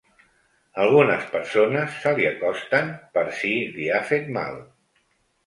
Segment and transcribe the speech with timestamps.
[0.85, 4.61] Algunes persones se li acosten per si li ha fet mal.